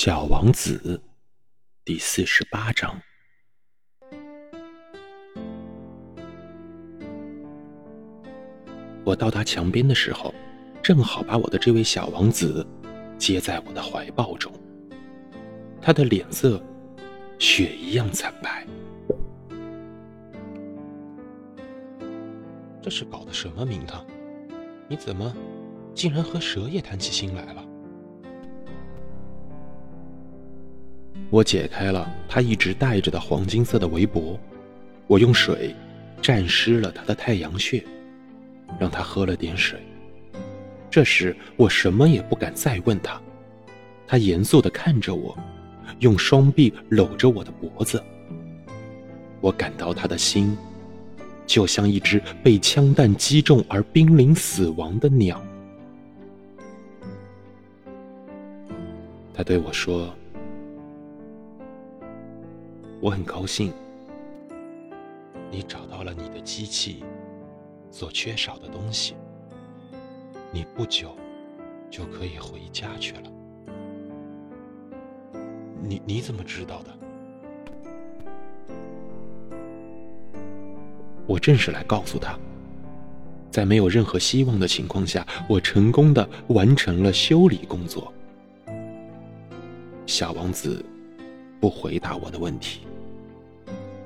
[0.00, 1.02] 小王子
[1.84, 3.02] 第四十八章。
[9.04, 10.32] 我到达墙边的时候，
[10.80, 12.64] 正好把我的这位小王子
[13.18, 14.52] 接在我的怀抱中。
[15.82, 16.62] 他的脸色
[17.40, 18.64] 雪一样惨白。
[22.80, 24.06] 这是搞的什么名堂？
[24.86, 25.34] 你怎么
[25.92, 27.64] 竟然和蛇也谈起心来了？
[31.30, 34.40] 我解开了他一直戴着的黄金色的围脖，
[35.06, 35.74] 我用水
[36.22, 37.84] 沾湿了他的太阳穴，
[38.80, 39.78] 让他喝了点水。
[40.90, 43.20] 这时我什么也不敢再问他，
[44.06, 45.36] 他严肃地看着我，
[45.98, 48.02] 用双臂搂着我的脖子。
[49.40, 50.56] 我感到他的心，
[51.46, 55.44] 就像一只被枪弹击中而濒临死亡的鸟。
[59.34, 60.10] 他对我说。
[63.00, 63.72] 我很高兴，
[65.50, 67.04] 你找到了你的机器
[67.90, 69.14] 所缺少的东西。
[70.50, 71.14] 你不久
[71.88, 73.22] 就可以回家去了。
[75.80, 76.90] 你你怎么知道的？
[81.26, 82.36] 我正是来告诉他，
[83.50, 88.12] 在没有任何希望的情况下，我成功的完成了修理工作。
[90.06, 90.84] 小王子
[91.60, 92.86] 不回答我的问题。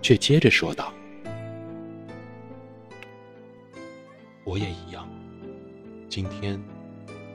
[0.00, 0.94] 却接着说道
[4.44, 5.06] ：“我也一样，
[6.08, 6.58] 今天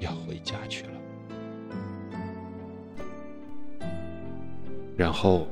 [0.00, 0.92] 要回家去了。”
[4.96, 5.46] 然后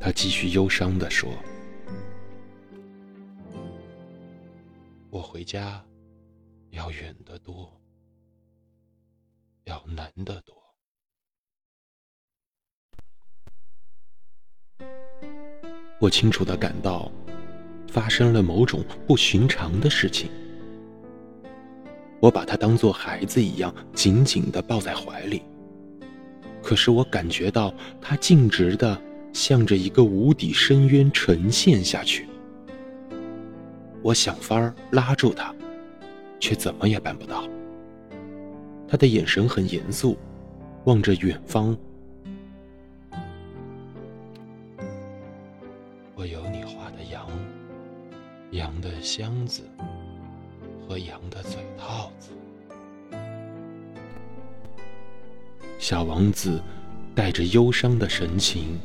[0.00, 1.30] 他继续忧伤的说
[5.10, 5.84] ：“我回家
[6.70, 7.70] 要远得多，
[9.64, 10.58] 要难得多。”
[16.00, 17.12] 我清楚的感到，
[17.86, 20.30] 发生了某种不寻常的事情。
[22.18, 25.42] 我把他当做孩子一样紧紧的抱在怀里，
[26.62, 28.98] 可是我感觉到他径直的
[29.34, 32.26] 向着一个无底深渊沉陷下去。
[34.00, 35.54] 我想法儿拉住他，
[36.38, 37.46] 却怎么也办不到。
[38.88, 40.16] 他的眼神很严肃，
[40.84, 41.76] 望着远方。
[46.20, 47.26] 我有你画的羊，
[48.50, 49.62] 羊的箱子
[50.86, 52.32] 和羊的嘴套子。
[55.78, 56.62] 小王子
[57.14, 58.78] 带着忧伤的神情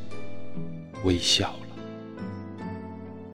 [1.04, 1.54] 微笑。